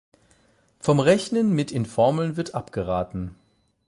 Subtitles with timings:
[0.79, 3.35] Vom Rechnen mit in Formeln wird abgeraten.